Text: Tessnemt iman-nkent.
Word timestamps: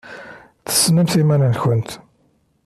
Tessnemt 0.65 1.13
iman-nkent. 1.21 1.89